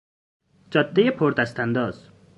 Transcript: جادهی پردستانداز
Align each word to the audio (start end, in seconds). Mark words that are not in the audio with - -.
جادهی 0.71 1.11
پردستانداز 1.11 2.07